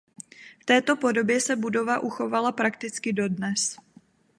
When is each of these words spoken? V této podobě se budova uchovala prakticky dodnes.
V 0.61 0.65
této 0.65 0.95
podobě 0.95 1.41
se 1.41 1.55
budova 1.55 1.99
uchovala 1.99 2.51
prakticky 2.51 3.13
dodnes. 3.13 3.77